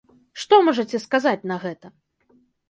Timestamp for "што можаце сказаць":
0.43-1.47